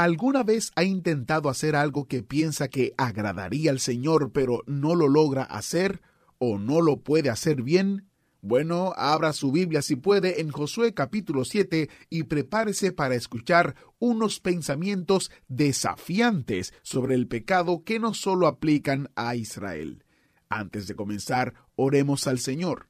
[0.00, 5.08] ¿Alguna vez ha intentado hacer algo que piensa que agradaría al Señor pero no lo
[5.08, 6.00] logra hacer
[6.38, 8.08] o no lo puede hacer bien?
[8.40, 14.40] Bueno, abra su Biblia si puede en Josué capítulo 7 y prepárese para escuchar unos
[14.40, 20.06] pensamientos desafiantes sobre el pecado que no solo aplican a Israel.
[20.48, 22.88] Antes de comenzar, oremos al Señor.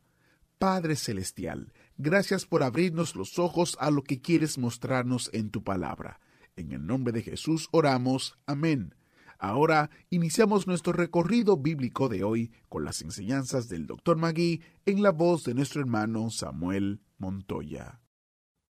[0.59, 6.21] Padre Celestial, gracias por abrirnos los ojos a lo que quieres mostrarnos en tu palabra.
[6.57, 8.39] En el nombre de Jesús oramos.
[8.47, 8.95] Amén.
[9.39, 14.19] Ahora iniciamos nuestro recorrido bíblico de hoy con las enseñanzas del Dr.
[14.19, 18.01] Magui en la voz de nuestro hermano Samuel Montoya.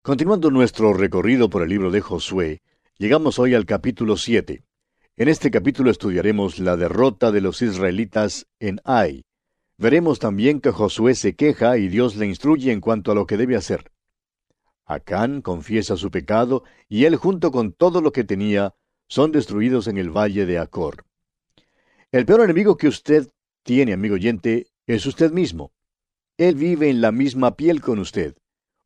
[0.02, 2.62] Continuando nuestro recorrido por el libro de Josué,
[2.98, 4.64] llegamos hoy al capítulo 7.
[5.18, 9.24] En este capítulo estudiaremos la derrota de los israelitas en Ai.
[9.78, 13.38] Veremos también que Josué se queja y Dios le instruye en cuanto a lo que
[13.38, 13.92] debe hacer.
[14.86, 18.76] Acán confiesa su pecado y él junto con todo lo que tenía
[19.08, 21.06] son destruidos en el valle de Acor.
[22.12, 23.30] El peor enemigo que usted
[23.64, 25.74] tiene, amigo oyente, es usted mismo.
[26.38, 28.36] Él vive en la misma piel con usted.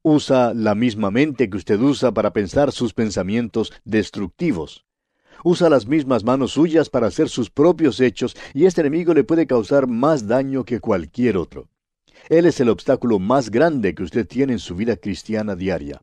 [0.02, 4.86] Usa la misma mente que usted usa para pensar sus pensamientos destructivos.
[5.44, 9.48] Usa las mismas manos suyas para hacer sus propios hechos y este enemigo le puede
[9.48, 11.70] causar más daño que cualquier otro.
[12.28, 16.02] Él es el obstáculo más grande que usted tiene en su vida cristiana diaria.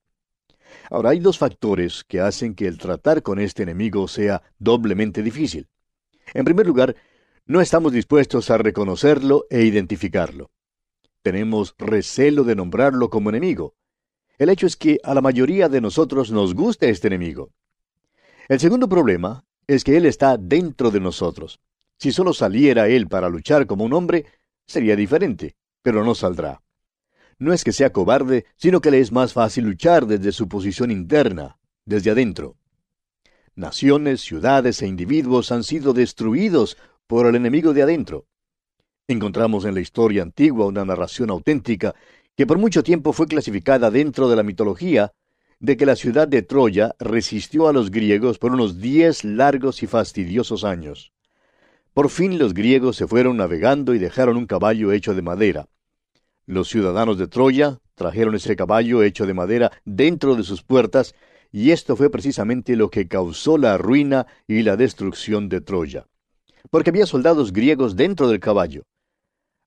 [0.91, 5.69] Ahora hay dos factores que hacen que el tratar con este enemigo sea doblemente difícil.
[6.35, 6.97] En primer lugar,
[7.45, 10.51] no estamos dispuestos a reconocerlo e identificarlo.
[11.23, 13.75] Tenemos recelo de nombrarlo como enemigo.
[14.39, 17.51] El hecho es que a la mayoría de nosotros nos gusta este enemigo.
[18.49, 21.61] El segundo problema es que Él está dentro de nosotros.
[21.99, 24.27] Si solo saliera Él para luchar como un hombre,
[24.67, 26.65] sería diferente, pero no saldrá.
[27.39, 30.91] No es que sea cobarde, sino que le es más fácil luchar desde su posición
[30.91, 32.57] interna, desde adentro.
[33.55, 36.77] Naciones, ciudades e individuos han sido destruidos
[37.07, 38.27] por el enemigo de adentro.
[39.07, 41.95] Encontramos en la historia antigua una narración auténtica
[42.35, 45.13] que por mucho tiempo fue clasificada dentro de la mitología
[45.61, 49.87] de que la ciudad de Troya resistió a los griegos por unos diez largos y
[49.87, 51.13] fastidiosos años.
[51.95, 55.69] Por fin los griegos se fueron navegando y dejaron un caballo hecho de madera.
[56.49, 61.17] Los ciudadanos de Troya trajeron ese caballo hecho de madera dentro de sus puertas,
[61.51, 66.07] y esto fue precisamente lo que causó la ruina y la destrucción de Troya.
[66.71, 68.85] Porque había soldados griegos dentro del caballo.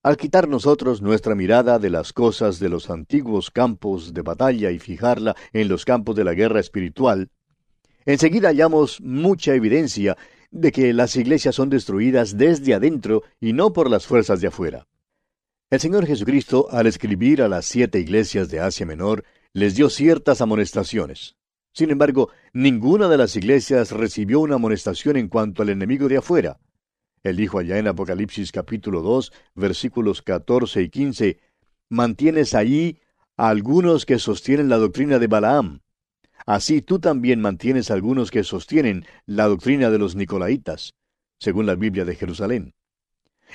[0.04, 4.80] Al quitar nosotros nuestra mirada de las cosas de los antiguos campos de batalla y
[4.80, 7.30] fijarla en los campos de la guerra espiritual,
[8.06, 10.16] enseguida hallamos mucha evidencia
[10.50, 14.88] de que las iglesias son destruidas desde adentro y no por las fuerzas de afuera.
[15.72, 20.42] El Señor Jesucristo, al escribir a las siete iglesias de Asia Menor, les dio ciertas
[20.42, 21.36] amonestaciones.
[21.74, 26.60] Sin embargo, ninguna de las iglesias recibió una amonestación en cuanto al enemigo de afuera.
[27.22, 31.40] Él dijo allá en Apocalipsis capítulo 2, versículos 14 y 15,
[31.90, 33.00] Mantienes ahí
[33.38, 35.82] a algunos que sostienen la doctrina de Balaam.
[36.48, 40.96] Así tú también mantienes a algunos que sostienen la doctrina de los Nicolaitas,
[41.38, 42.74] según la Biblia de Jerusalén.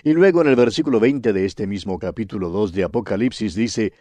[0.03, 3.93] Y luego en el versículo 20 de este mismo capítulo 2 de Apocalipsis dice,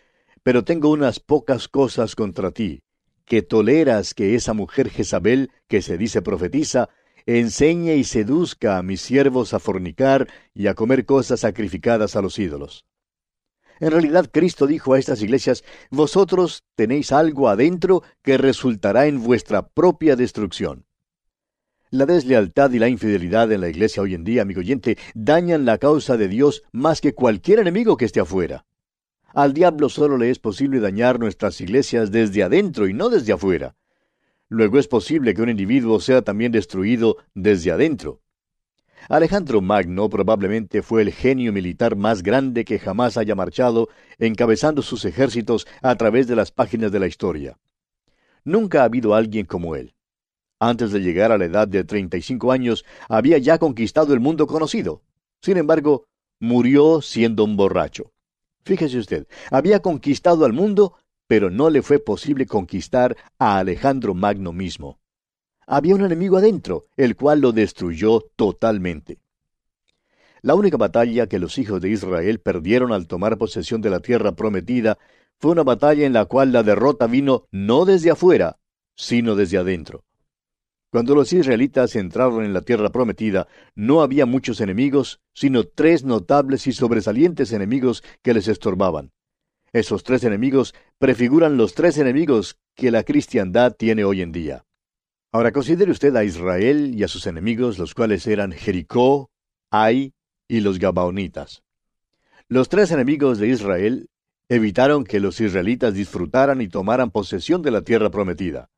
[0.41, 2.81] Pero tengo unas pocas cosas contra ti,
[3.25, 6.89] que toleras que esa mujer Jezabel, que se dice profetiza,
[7.25, 12.37] enseñe y seduzca a mis siervos a fornicar y a comer cosas sacrificadas a los
[12.39, 12.85] ídolos.
[13.79, 19.67] En realidad Cristo dijo a estas iglesias, Vosotros tenéis algo adentro que resultará en vuestra
[19.67, 20.85] propia destrucción.
[21.93, 25.77] La deslealtad y la infidelidad en la iglesia hoy en día, amigo oyente, dañan la
[25.77, 28.65] causa de Dios más que cualquier enemigo que esté afuera.
[29.31, 33.75] Al diablo solo le es posible dañar nuestras iglesias desde adentro y no desde afuera.
[34.49, 38.21] Luego es posible que un individuo sea también destruido desde adentro.
[39.07, 43.87] Alejandro Magno probablemente fue el genio militar más grande que jamás haya marchado,
[44.17, 47.59] encabezando sus ejércitos a través de las páginas de la historia.
[48.43, 49.93] Nunca ha habido alguien como él.
[50.65, 55.01] Antes de llegar a la edad de 35 años, había ya conquistado el mundo conocido.
[55.41, 56.05] Sin embargo,
[56.39, 58.13] murió siendo un borracho.
[58.63, 60.93] Fíjese usted, había conquistado al mundo,
[61.27, 64.99] pero no le fue posible conquistar a Alejandro Magno mismo.
[65.67, 69.19] Había un enemigo adentro, el cual lo destruyó totalmente.
[70.43, 74.31] La única batalla que los hijos de Israel perdieron al tomar posesión de la tierra
[74.31, 74.97] prometida
[75.39, 78.59] fue una batalla en la cual la derrota vino no desde afuera,
[78.95, 80.05] sino desde adentro.
[80.93, 86.67] Cuando los israelitas entraron en la tierra prometida, no había muchos enemigos, sino tres notables
[86.67, 89.11] y sobresalientes enemigos que les estorbaban.
[89.71, 94.65] Esos tres enemigos prefiguran los tres enemigos que la cristiandad tiene hoy en día.
[95.31, 99.31] Ahora considere usted a Israel y a sus enemigos, los cuales eran Jericó,
[99.71, 100.13] Ai
[100.47, 101.63] y los Gabaonitas.
[102.47, 104.09] Los tres enemigos de Israel
[104.47, 108.69] evitaron que los israelitas disfrutaran y tomaran posesión de la tierra prometida.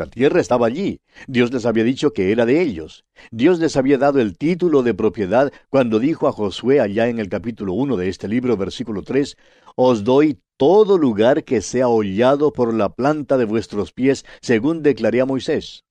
[0.00, 1.02] La tierra estaba allí.
[1.26, 3.04] Dios les había dicho que era de ellos.
[3.30, 7.28] Dios les había dado el título de propiedad cuando dijo a Josué allá en el
[7.28, 9.36] capítulo 1 de este libro, versículo 3,
[9.76, 15.20] Os doy todo lugar que sea hollado por la planta de vuestros pies, según declaré
[15.20, 15.84] a Moisés.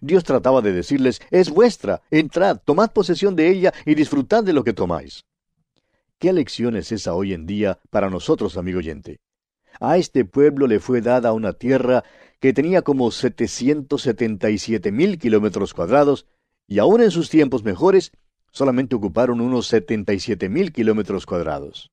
[0.00, 4.64] Dios trataba de decirles, es vuestra, entrad, tomad posesión de ella y disfrutad de lo
[4.64, 5.24] que tomáis.
[6.18, 9.20] ¿Qué lección es esa hoy en día para nosotros, amigo oyente?
[9.78, 12.04] A este pueblo le fue dada una tierra
[12.40, 16.26] que tenía como 777 mil kilómetros cuadrados,
[16.66, 18.12] y aún en sus tiempos mejores,
[18.50, 21.90] solamente ocuparon unos 77 mil kilómetros cuadrados.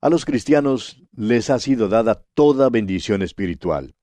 [0.00, 3.94] A los cristianos les ha sido dada toda bendición espiritual.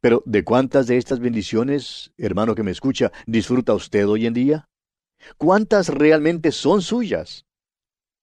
[0.00, 4.68] Pero ¿de cuántas de estas bendiciones, hermano que me escucha, disfruta usted hoy en día?
[5.36, 7.44] ¿Cuántas realmente son suyas?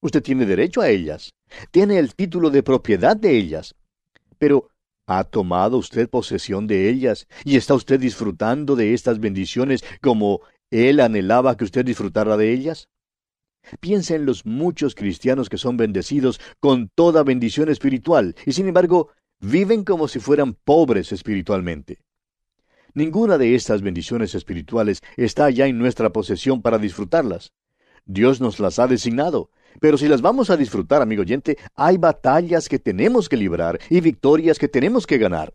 [0.02, 1.34] Usted tiene derecho a ellas,
[1.72, 3.76] tiene el título de propiedad de ellas,
[4.38, 4.70] pero
[5.08, 10.42] ¿ha tomado usted posesión de ellas y está usted disfrutando de estas bendiciones como
[10.72, 12.90] Él anhelaba que usted disfrutara de ellas?
[13.80, 19.10] Piensa en los muchos cristianos que son bendecidos con toda bendición espiritual y sin embargo
[19.40, 22.00] viven como si fueran pobres espiritualmente.
[22.94, 27.52] Ninguna de estas bendiciones espirituales está ya en nuestra posesión para disfrutarlas.
[28.06, 29.50] Dios nos las ha designado,
[29.80, 34.02] pero si las vamos a disfrutar, amigo oyente, hay batallas que tenemos que librar y
[34.02, 35.54] victorias que tenemos que ganar.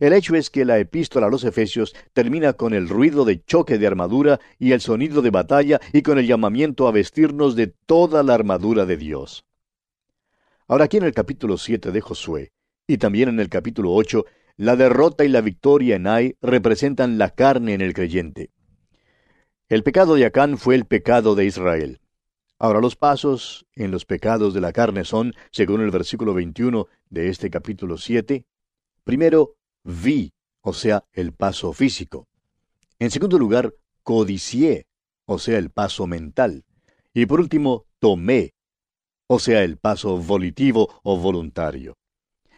[0.00, 3.78] El hecho es que la epístola a los Efesios termina con el ruido de choque
[3.78, 8.22] de armadura y el sonido de batalla y con el llamamiento a vestirnos de toda
[8.22, 9.44] la armadura de Dios.
[10.68, 12.52] Ahora aquí en el capítulo 7 de Josué,
[12.86, 14.24] y también en el capítulo 8,
[14.56, 18.50] la derrota y la victoria en Ai representan la carne en el creyente.
[19.68, 22.00] El pecado de Acán fue el pecado de Israel.
[22.60, 27.28] Ahora los pasos en los pecados de la carne son, según el versículo 21 de
[27.28, 28.44] este capítulo 7,
[29.04, 30.32] primero, vi,
[30.62, 32.26] o sea, el paso físico.
[32.98, 34.86] En segundo lugar, codicié,
[35.24, 36.64] o sea, el paso mental.
[37.14, 38.54] Y por último, tomé,
[39.28, 41.96] o sea, el paso volitivo o voluntario.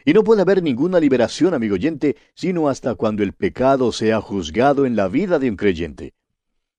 [0.07, 4.87] Y no puede haber ninguna liberación, amigo oyente, sino hasta cuando el pecado sea juzgado
[4.87, 6.15] en la vida de un creyente.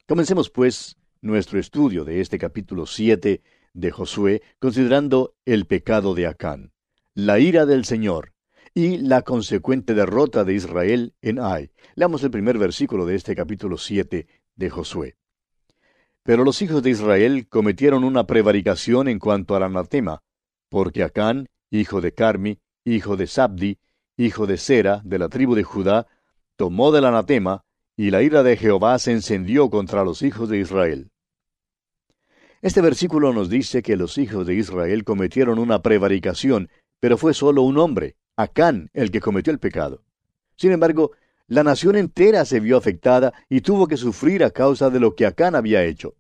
[0.08, 3.42] Comencemos, pues, nuestro estudio de este capítulo 7
[3.74, 6.74] de Josué, considerando el pecado de Acán,
[7.14, 8.34] la ira del Señor
[8.74, 11.72] y la consecuente derrota de Israel en Ai.
[11.96, 15.18] Leamos el primer versículo de este capítulo 7 de Josué.
[16.24, 20.24] Pero los hijos de Israel cometieron una prevaricación en cuanto al anatema,
[20.70, 23.80] porque Acán, hijo de Carmi, hijo de Sabdi,
[24.18, 26.08] hijo de Sera, de la tribu de Judá,
[26.56, 27.64] tomó del anatema,
[28.02, 31.12] y la ira de Jehová se encendió contra los hijos de Israel.
[32.64, 37.62] Este versículo nos dice que los hijos de Israel cometieron una prevaricación, pero fue solo
[37.62, 40.04] un hombre, Acán, el que cometió el pecado.
[40.56, 41.12] Sin embargo,
[41.46, 45.28] la nación entera se vio afectada y tuvo que sufrir a causa de lo que
[45.28, 46.16] Acán había hecho.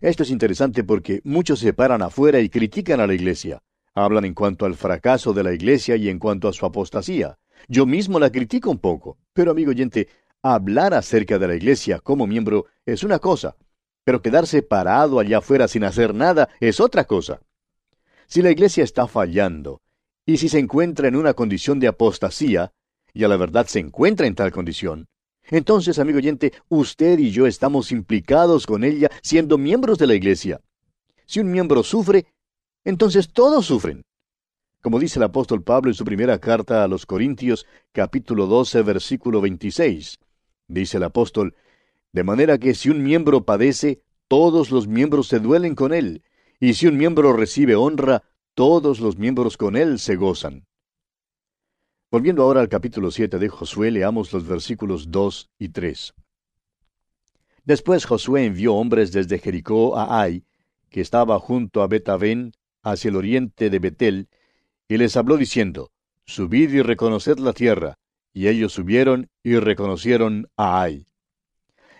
[0.00, 3.62] Esto es interesante porque muchos se paran afuera y critican a la iglesia.
[3.94, 7.38] Hablan en cuanto al fracaso de la iglesia y en cuanto a su apostasía.
[7.68, 9.18] Yo mismo la critico un poco.
[9.32, 10.08] Pero, amigo oyente,
[10.42, 13.56] hablar acerca de la iglesia como miembro es una cosa,
[14.04, 17.40] pero quedarse parado allá afuera sin hacer nada es otra cosa.
[18.26, 19.80] Si la iglesia está fallando,
[20.24, 22.72] y si se encuentra en una condición de apostasía,
[23.12, 25.08] y a la verdad se encuentra en tal condición,
[25.50, 30.60] entonces, amigo oyente, usted y yo estamos implicados con ella siendo miembros de la iglesia.
[31.26, 32.26] Si un miembro sufre,
[32.84, 34.02] entonces todos sufren.
[34.80, 39.40] Como dice el apóstol Pablo en su primera carta a los Corintios, capítulo 12, versículo
[39.40, 40.18] 26,
[40.70, 41.54] dice el apóstol,
[42.12, 46.22] de manera que si un miembro padece, todos los miembros se duelen con él,
[46.58, 48.22] y si un miembro recibe honra,
[48.54, 50.66] todos los miembros con él se gozan.
[52.10, 56.14] Volviendo ahora al capítulo 7 de Josué, leamos los versículos 2 y 3.
[57.64, 60.44] Después Josué envió hombres desde Jericó a Ai,
[60.88, 64.28] que estaba junto a Betavén, hacia el oriente de Betel,
[64.88, 65.92] y les habló diciendo,
[66.24, 67.99] subid y reconoced la tierra.
[68.32, 71.06] Y ellos subieron y reconocieron a Ai.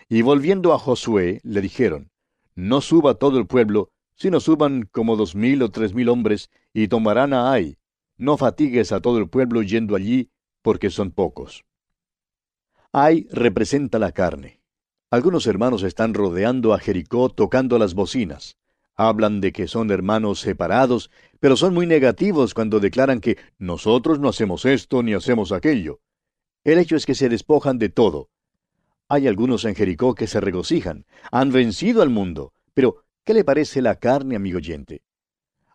[0.07, 2.11] Y volviendo a Josué, le dijeron,
[2.55, 6.87] No suba todo el pueblo, sino suban como dos mil o tres mil hombres, y
[6.87, 7.77] tomarán a Ai.
[8.17, 10.29] No fatigues a todo el pueblo yendo allí,
[10.61, 11.65] porque son pocos.
[12.93, 14.61] Ai representa la carne.
[15.09, 18.57] Algunos hermanos están rodeando a Jericó tocando las bocinas.
[18.95, 21.09] Hablan de que son hermanos separados,
[21.39, 25.99] pero son muy negativos cuando declaran que nosotros no hacemos esto ni hacemos aquello.
[26.63, 28.29] El hecho es que se despojan de todo.
[29.09, 33.81] Hay algunos en Jericó que se regocijan, han vencido al mundo, pero ¿qué le parece
[33.81, 35.01] la carne, amigo oyente?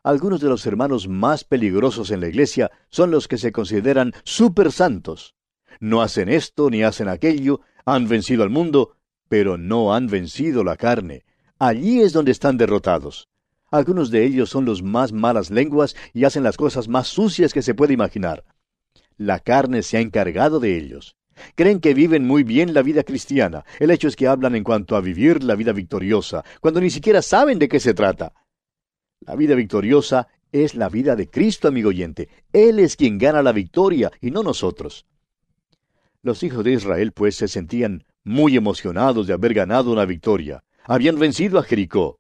[0.05, 4.71] Algunos de los hermanos más peligrosos en la iglesia son los que se consideran super
[4.71, 5.35] santos.
[5.81, 8.97] No hacen esto ni hacen aquello, han vencido al mundo,
[9.29, 11.25] pero no han vencido la carne.
[11.59, 13.29] Allí es donde están derrotados.
[13.73, 17.63] Algunos de ellos son los más malas lenguas y hacen las cosas más sucias que
[17.63, 18.45] se puede imaginar.
[19.17, 21.17] La carne se ha encargado de ellos.
[21.55, 23.65] Creen que viven muy bien la vida cristiana.
[23.79, 27.23] El hecho es que hablan en cuanto a vivir la vida victoriosa, cuando ni siquiera
[27.23, 28.33] saben de qué se trata.
[29.21, 32.29] La vida victoriosa es la vida de Cristo, amigo oyente.
[32.53, 35.07] Él es quien gana la victoria y no nosotros.
[36.23, 40.65] Los hijos de Israel pues se sentían muy emocionados de haber ganado una victoria.
[40.85, 42.19] Habían vencido a Jericó.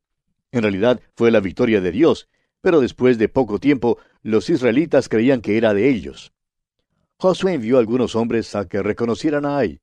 [0.53, 2.29] En realidad fue la victoria de Dios,
[2.61, 6.33] pero después de poco tiempo los israelitas creían que era de ellos.
[7.19, 9.81] Josué envió a algunos hombres a que reconocieran a Ai.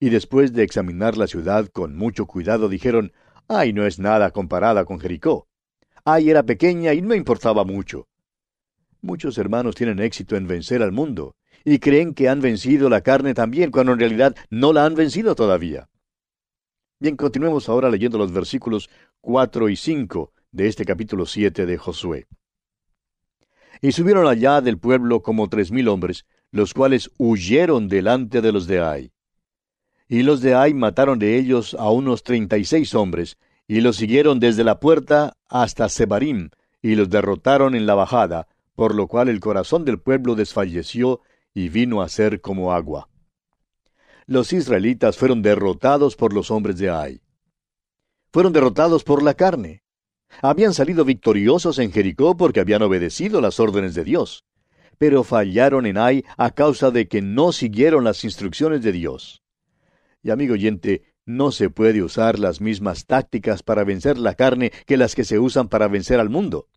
[0.00, 3.12] Y después de examinar la ciudad con mucho cuidado dijeron,
[3.48, 5.48] Ai no es nada comparada con Jericó.
[6.04, 8.06] Ai era pequeña y no importaba mucho.
[9.00, 13.32] Muchos hermanos tienen éxito en vencer al mundo, y creen que han vencido la carne
[13.32, 15.88] también, cuando en realidad no la han vencido todavía.
[17.00, 22.26] Bien, continuemos ahora leyendo los versículos 4 y 5 de este capítulo 7 de Josué.
[23.80, 28.66] Y subieron allá del pueblo como tres mil hombres, los cuales huyeron delante de los
[28.66, 29.12] de Ai.
[30.08, 33.36] Y los de Ai mataron de ellos a unos treinta y seis hombres,
[33.66, 36.50] y los siguieron desde la puerta hasta Sebarim,
[36.80, 41.20] y los derrotaron en la bajada, por lo cual el corazón del pueblo desfalleció
[41.52, 43.08] y vino a ser como agua.
[44.26, 47.20] Los israelitas fueron derrotados por los hombres de Ai.
[48.30, 49.82] Fueron derrotados por la carne.
[50.42, 54.44] Habían salido victoriosos en Jericó porque habían obedecido las órdenes de Dios
[54.98, 59.42] pero fallaron en Ai a causa de que no siguieron las instrucciones de Dios.
[60.22, 64.96] Y amigo oyente, no se puede usar las mismas tácticas para vencer la carne que
[64.96, 66.68] las que se usan para vencer al mundo.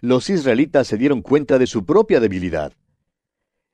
[0.00, 2.74] Los israelitas se dieron cuenta de su propia debilidad.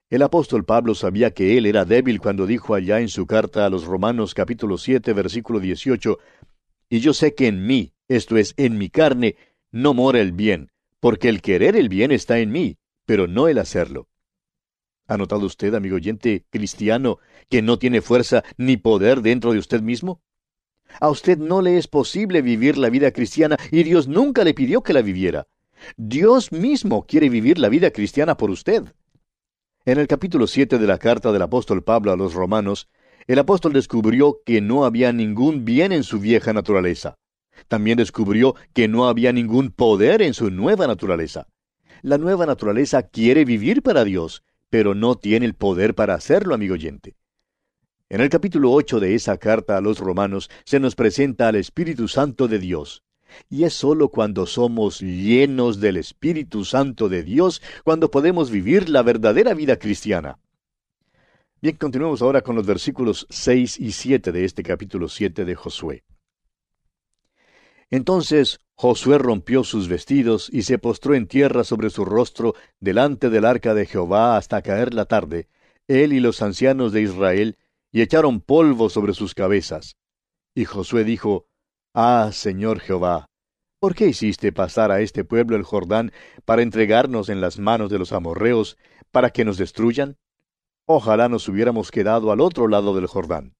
[0.08, 3.70] El apóstol Pablo sabía que él era débil cuando dijo allá en su carta a
[3.70, 6.18] los Romanos capítulo 7 versículo 18,
[6.88, 9.36] Y yo sé que en mí, esto es, en mi carne,
[9.70, 13.58] no mora el bien, porque el querer el bien está en mí, pero no el
[13.58, 14.08] hacerlo.
[15.08, 17.18] ¿Ha notado usted, amigo oyente cristiano,
[17.48, 20.22] que no tiene fuerza ni poder dentro de usted mismo?
[21.00, 24.82] A usted no le es posible vivir la vida cristiana y Dios nunca le pidió
[24.82, 25.46] que la viviera.
[25.96, 28.84] Dios mismo quiere vivir la vida cristiana por usted.
[29.84, 32.88] En el capítulo 7 de la carta del apóstol Pablo a los romanos,
[33.26, 37.16] el apóstol descubrió que no había ningún bien en su vieja naturaleza.
[37.68, 41.48] También descubrió que no había ningún poder en su nueva naturaleza.
[42.04, 46.74] La nueva naturaleza quiere vivir para Dios, pero no tiene el poder para hacerlo, amigo
[46.74, 47.14] oyente.
[48.08, 52.08] En el capítulo 8 de esa carta a los romanos se nos presenta al Espíritu
[52.08, 53.04] Santo de Dios.
[53.48, 59.02] Y es sólo cuando somos llenos del Espíritu Santo de Dios cuando podemos vivir la
[59.02, 60.40] verdadera vida cristiana.
[61.60, 66.02] Bien, continuemos ahora con los versículos 6 y 7 de este capítulo 7 de Josué.
[67.92, 73.44] Entonces Josué rompió sus vestidos y se postró en tierra sobre su rostro delante del
[73.44, 75.50] arca de Jehová hasta caer la tarde,
[75.88, 77.58] él y los ancianos de Israel,
[77.92, 79.98] y echaron polvo sobre sus cabezas.
[80.54, 81.48] Y Josué dijo,
[81.92, 83.28] Ah, Señor Jehová,
[83.78, 86.12] ¿por qué hiciste pasar a este pueblo el Jordán
[86.46, 88.78] para entregarnos en las manos de los amorreos,
[89.10, 90.16] para que nos destruyan?
[90.86, 93.54] Ojalá nos hubiéramos quedado al otro lado del Jordán.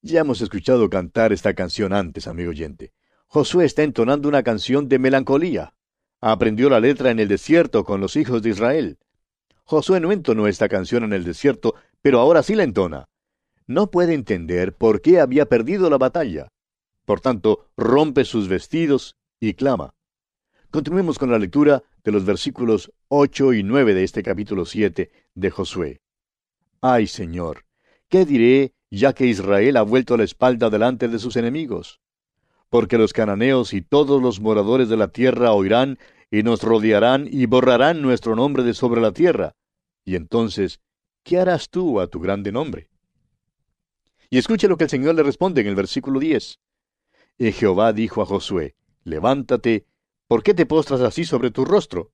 [0.00, 2.94] Ya hemos escuchado cantar esta canción antes, amigo oyente.
[3.30, 5.74] Josué está entonando una canción de melancolía.
[6.22, 8.98] Aprendió la letra en el desierto con los hijos de Israel.
[9.64, 13.04] Josué no entonó esta canción en el desierto, pero ahora sí la entona.
[13.66, 16.48] No puede entender por qué había perdido la batalla.
[17.04, 19.94] Por tanto, rompe sus vestidos y clama.
[20.70, 25.50] Continuemos con la lectura de los versículos 8 y 9 de este capítulo 7 de
[25.50, 26.00] Josué.
[26.80, 27.66] Ay Señor,
[28.08, 32.00] ¿qué diré ya que Israel ha vuelto la espalda delante de sus enemigos?
[32.70, 35.98] Porque los cananeos y todos los moradores de la tierra oirán
[36.30, 39.54] y nos rodearán y borrarán nuestro nombre de sobre la tierra.
[40.04, 40.80] Y entonces,
[41.22, 42.88] ¿qué harás tú a tu grande nombre?
[44.30, 46.60] Y escuche lo que el Señor le responde en el versículo 10.
[47.38, 49.86] Y Jehová dijo a Josué, Levántate,
[50.26, 52.12] ¿por qué te postras así sobre tu rostro?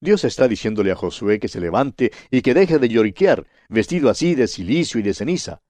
[0.00, 4.34] Dios está diciéndole a Josué que se levante y que deje de lloriquear, vestido así
[4.34, 5.62] de silicio y de ceniza.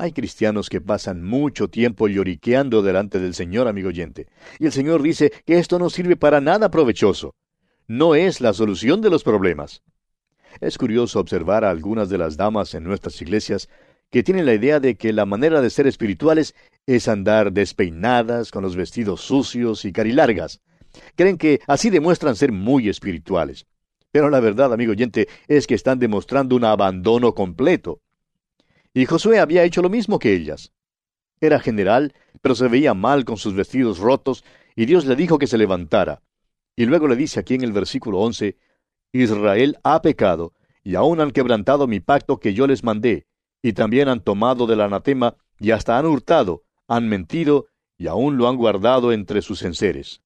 [0.00, 4.28] Hay cristianos que pasan mucho tiempo lloriqueando delante del Señor, amigo oyente,
[4.60, 7.34] y el Señor dice que esto no sirve para nada provechoso.
[7.88, 9.82] No es la solución de los problemas.
[10.60, 13.68] Es curioso observar a algunas de las damas en nuestras iglesias
[14.08, 16.54] que tienen la idea de que la manera de ser espirituales
[16.86, 20.60] es andar despeinadas, con los vestidos sucios y carilargas.
[21.16, 23.66] Creen que así demuestran ser muy espirituales.
[24.12, 28.00] Pero la verdad, amigo oyente, es que están demostrando un abandono completo.
[28.98, 30.72] Y Josué había hecho lo mismo que ellas.
[31.40, 35.46] Era general, pero se veía mal con sus vestidos rotos, y Dios le dijo que
[35.46, 36.20] se levantara.
[36.74, 38.56] Y luego le dice aquí en el versículo 11,
[39.12, 40.52] Israel ha pecado,
[40.82, 43.28] y aún han quebrantado mi pacto que yo les mandé,
[43.62, 47.66] y también han tomado del anatema, y hasta han hurtado, han mentido,
[47.98, 50.22] y aún lo han guardado entre sus enseres.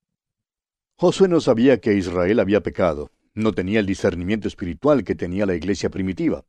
[0.96, 5.56] Josué no sabía que Israel había pecado, no tenía el discernimiento espiritual que tenía la
[5.56, 6.46] iglesia primitiva.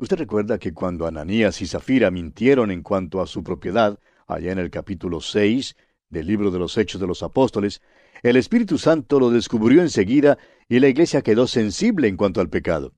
[0.00, 4.58] Usted recuerda que cuando Ananías y Zafira mintieron en cuanto a su propiedad, allá en
[4.58, 5.76] el capítulo 6
[6.08, 7.82] del libro de los Hechos de los Apóstoles,
[8.22, 10.38] el Espíritu Santo lo descubrió enseguida
[10.70, 12.94] y la iglesia quedó sensible en cuanto al pecado.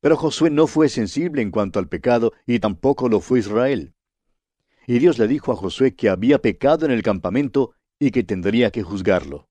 [0.00, 3.92] Pero Josué no fue sensible en cuanto al pecado y tampoco lo fue Israel.
[4.86, 8.70] Y Dios le dijo a Josué que había pecado en el campamento y que tendría
[8.70, 9.50] que juzgarlo.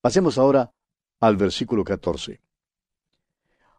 [0.00, 0.72] Pasemos ahora
[1.20, 2.40] al versículo 14.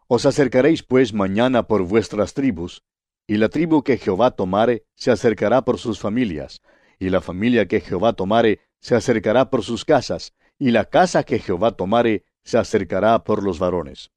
[0.08, 2.84] Os acercaréis pues mañana por vuestras tribus,
[3.28, 6.62] y la tribu que Jehová tomare se acercará por sus familias,
[6.98, 11.40] y la familia que Jehová tomare se acercará por sus casas, y la casa que
[11.40, 14.12] Jehová tomare se acercará por los varones.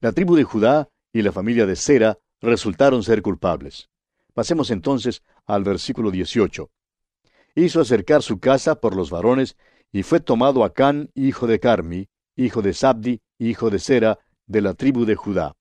[0.00, 3.90] La tribu de Judá y la familia de Sera resultaron ser culpables.
[4.32, 6.70] Pasemos entonces al versículo 18.
[7.54, 9.56] Hizo acercar su casa por los varones,
[9.92, 14.74] y fue tomado Acán, hijo de Carmi, hijo de Sabdi, hijo de Sera, de la
[14.74, 15.56] tribu de Judá.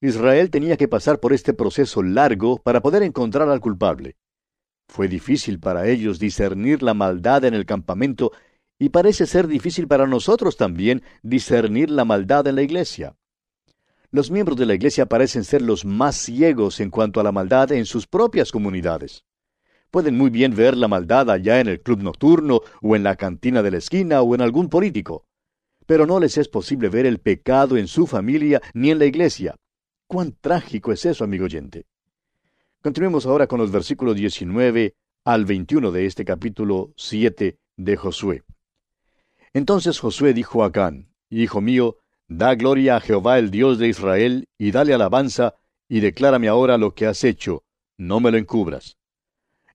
[0.00, 4.16] Israel tenía que pasar por este proceso largo para poder encontrar al culpable.
[4.88, 8.32] Fue difícil para ellos discernir la maldad en el campamento
[8.78, 13.16] y parece ser difícil para nosotros también discernir la maldad en la iglesia.
[14.10, 17.72] Los miembros de la iglesia parecen ser los más ciegos en cuanto a la maldad
[17.72, 19.24] en sus propias comunidades.
[19.90, 23.62] Pueden muy bien ver la maldad allá en el club nocturno, o en la cantina
[23.62, 25.25] de la esquina, o en algún político.
[25.86, 29.56] Pero no les es posible ver el pecado en su familia ni en la iglesia.
[30.06, 31.86] Cuán trágico es eso, amigo oyente.
[32.82, 34.94] Continuemos ahora con los versículos 19
[35.24, 38.44] al 21 de este capítulo 7 de Josué.
[39.52, 41.96] Entonces Josué dijo a Acán, Hijo mío,
[42.28, 45.54] da gloria a Jehová el Dios de Israel, y dale alabanza,
[45.88, 47.64] y declárame ahora lo que has hecho,
[47.96, 48.96] no me lo encubras.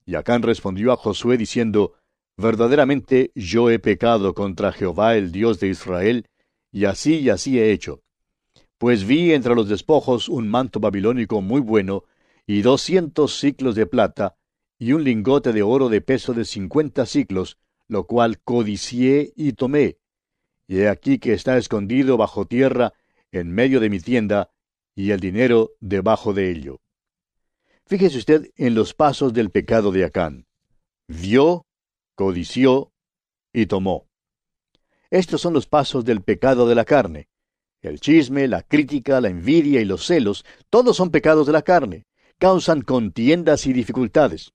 [0.05, 1.95] Y Acán respondió a Josué diciendo,
[2.41, 6.25] Verdaderamente yo he pecado contra Jehová el Dios de Israel,
[6.71, 8.01] y así y así he hecho.
[8.79, 12.05] Pues vi entre los despojos un manto babilónico muy bueno,
[12.47, 14.37] y doscientos ciclos de plata,
[14.79, 19.99] y un lingote de oro de peso de cincuenta ciclos, lo cual codicié y tomé.
[20.67, 22.93] Y he aquí que está escondido bajo tierra,
[23.31, 24.49] en medio de mi tienda,
[24.95, 26.81] y el dinero debajo de ello.
[27.85, 30.47] Fíjese usted en los pasos del pecado de Acán.
[31.07, 31.67] Vio,
[32.21, 32.91] codició
[33.51, 34.07] y tomó.
[35.09, 37.27] Estos son los pasos del pecado de la carne.
[37.81, 42.05] El chisme, la crítica, la envidia y los celos, todos son pecados de la carne.
[42.37, 44.53] Causan contiendas y dificultades.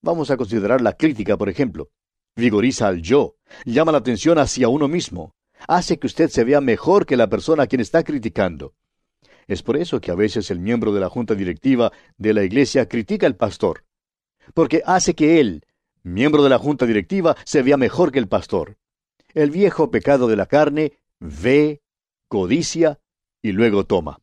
[0.00, 1.90] Vamos a considerar la crítica, por ejemplo
[2.36, 5.34] vigoriza al yo, llama la atención hacia uno mismo,
[5.68, 8.74] hace que usted se vea mejor que la persona a quien está criticando.
[9.46, 12.88] Es por eso que a veces el miembro de la junta directiva de la iglesia
[12.88, 13.84] critica al pastor,
[14.52, 15.64] porque hace que él,
[16.04, 18.76] miembro de la junta directiva, se vea mejor que el pastor.
[19.32, 21.82] El viejo pecado de la carne ve,
[22.28, 23.00] codicia
[23.42, 24.20] y luego toma.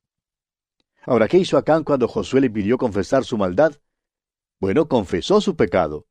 [1.04, 3.76] Ahora, ¿qué hizo Acán cuando Josué le pidió confesar su maldad?
[4.60, 6.08] Bueno, confesó su pecado.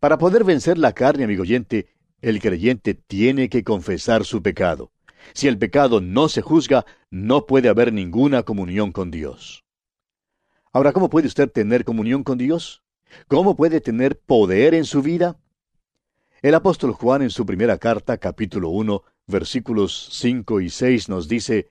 [0.00, 1.88] Para poder vencer la carne, amigo oyente,
[2.22, 4.92] el creyente tiene que confesar su pecado.
[5.34, 9.64] Si el pecado no se juzga, no puede haber ninguna comunión con Dios.
[10.72, 12.82] Ahora, ¿cómo puede usted tener comunión con Dios?
[13.28, 15.38] ¿Cómo puede tener poder en su vida?
[16.42, 21.70] El apóstol Juan en su primera carta, capítulo 1, versículos 5 y 6 nos dice,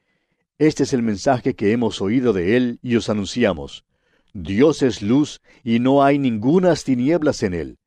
[0.57, 3.85] Este es el mensaje que hemos oído de él y os anunciamos.
[4.33, 7.79] Dios es luz y no hay ningunas tinieblas en él.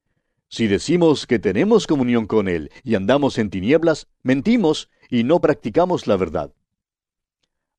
[0.53, 6.07] Si decimos que tenemos comunión con Él y andamos en tinieblas, mentimos y no practicamos
[6.07, 6.53] la verdad.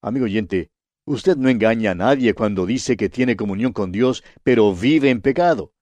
[0.01, 0.71] Amigo oyente,
[1.05, 5.21] usted no engaña a nadie cuando dice que tiene comunión con Dios, pero vive en
[5.21, 5.73] pecado.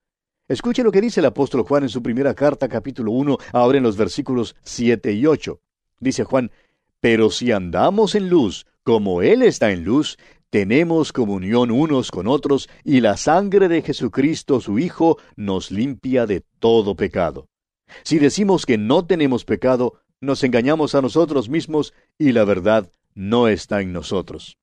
[0.47, 3.83] Escuche lo que dice el apóstol Juan en su primera carta, capítulo 1, ahora en
[3.83, 5.59] los versículos 7 y 8.
[5.99, 6.51] Dice Juan,
[6.99, 10.17] Pero si andamos en luz, como Él está en luz,
[10.49, 16.43] tenemos comunión unos con otros, y la sangre de Jesucristo su Hijo nos limpia de
[16.59, 17.47] todo pecado.
[18.03, 23.47] Si decimos que no tenemos pecado, nos engañamos a nosotros mismos y la verdad no
[23.47, 24.57] está en nosotros.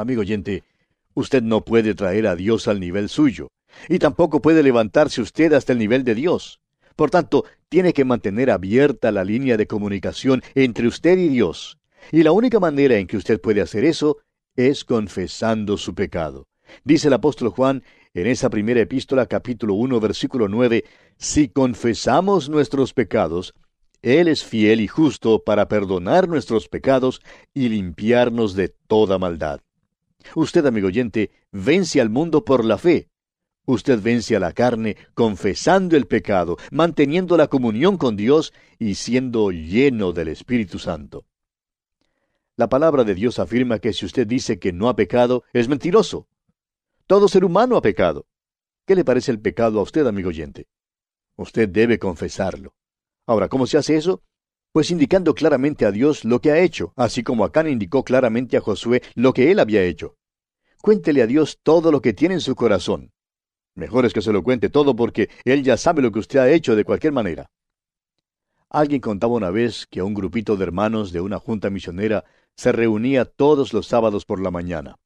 [0.00, 0.64] Amigo oyente,
[1.14, 3.48] usted no puede traer a Dios al nivel suyo,
[3.88, 6.60] y tampoco puede levantarse usted hasta el nivel de Dios.
[6.96, 11.78] Por tanto, tiene que mantener abierta la línea de comunicación entre usted y Dios.
[12.12, 14.18] Y la única manera en que usted puede hacer eso
[14.56, 16.46] es confesando su pecado.
[16.84, 17.82] Dice el apóstol Juan
[18.14, 20.84] en esa primera epístola capítulo 1 versículo 9,
[21.16, 23.54] si confesamos nuestros pecados,
[24.02, 27.20] Él es fiel y justo para perdonar nuestros pecados
[27.54, 29.60] y limpiarnos de toda maldad.
[30.34, 33.08] Usted, amigo oyente, vence al mundo por la fe.
[33.66, 39.50] Usted vence a la carne confesando el pecado, manteniendo la comunión con Dios y siendo
[39.50, 41.24] lleno del Espíritu Santo.
[42.56, 46.26] La palabra de Dios afirma que si usted dice que no ha pecado, es mentiroso.
[47.06, 48.26] Todo ser humano ha pecado.
[48.86, 50.66] ¿Qué le parece el pecado a usted, amigo oyente?
[51.36, 52.74] Usted debe confesarlo.
[53.26, 54.22] Ahora, ¿cómo se hace eso?
[54.72, 58.60] Pues indicando claramente a Dios lo que ha hecho, así como Acán indicó claramente a
[58.60, 60.16] Josué lo que él había hecho.
[60.80, 63.12] Cuéntele a Dios todo lo que tiene en su corazón.
[63.74, 66.50] Mejor es que se lo cuente todo porque él ya sabe lo que usted ha
[66.50, 67.50] hecho de cualquier manera.
[68.68, 73.24] Alguien contaba una vez que un grupito de hermanos de una junta misionera se reunía
[73.24, 74.96] todos los sábados por la mañana.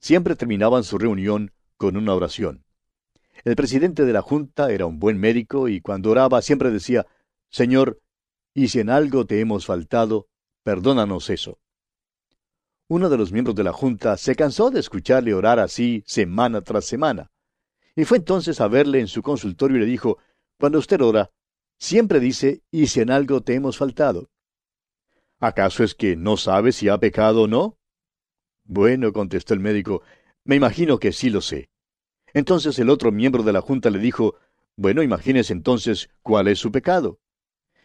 [0.00, 2.64] Siempre terminaban su reunión con una oración.
[3.44, 7.06] El presidente de la junta era un buen médico y cuando oraba siempre decía,
[7.48, 7.98] Señor,
[8.58, 10.26] y si en algo te hemos faltado,
[10.64, 11.60] perdónanos eso.
[12.88, 16.84] Uno de los miembros de la junta se cansó de escucharle orar así semana tras
[16.84, 17.30] semana,
[17.94, 20.18] y fue entonces a verle en su consultorio y le dijo,
[20.58, 21.30] Cuando usted ora,
[21.78, 24.28] siempre dice, y si en algo te hemos faltado.
[25.38, 27.78] ¿Acaso es que no sabe si ha pecado o no?
[28.64, 30.02] Bueno, contestó el médico,
[30.42, 31.70] me imagino que sí lo sé.
[32.34, 34.34] Entonces el otro miembro de la Junta le dijo,
[34.74, 37.20] bueno, imagínese entonces cuál es su pecado.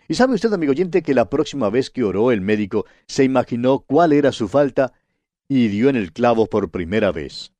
[0.07, 3.79] Y sabe usted, amigo oyente, que la próxima vez que oró el médico se imaginó
[3.79, 4.93] cuál era su falta
[5.47, 7.53] y dio en el clavo por primera vez.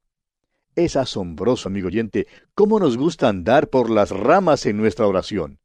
[0.75, 5.60] Es asombroso, amigo oyente, cómo nos gusta andar por las ramas en nuestra oración.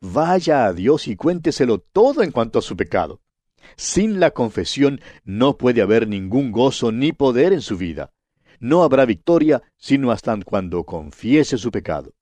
[0.00, 3.20] Vaya a Dios y cuénteselo todo en cuanto a su pecado.
[3.76, 8.12] Sin la confesión no puede haber ningún gozo ni poder en su vida.
[8.58, 12.14] No habrá victoria sino hasta cuando confiese su pecado.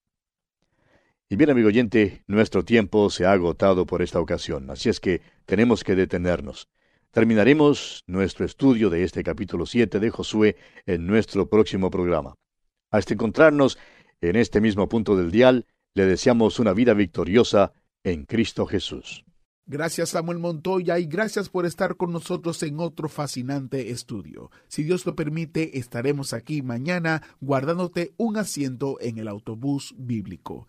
[1.29, 5.23] Y bien, amigo oyente, nuestro tiempo se ha agotado por esta ocasión, así es que
[5.45, 6.69] tenemos que detenernos.
[7.11, 12.37] Terminaremos nuestro estudio de este capítulo 7 de Josué en nuestro próximo programa.
[12.93, 13.77] Hasta encontrarnos
[14.21, 17.73] en este mismo punto del dial, le deseamos una vida victoriosa
[18.05, 19.25] en Cristo Jesús.
[19.69, 24.53] Gracias Samuel Montoya y gracias por estar con nosotros en otro fascinante estudio.
[24.69, 30.69] Si Dios lo permite, estaremos aquí mañana guardándote un asiento en el autobús bíblico.